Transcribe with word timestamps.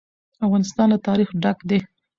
افغانستان 0.45 0.87
له 0.93 0.97
تاریخ 1.07 1.29
ډک 1.43 1.57
دی. 1.69 1.79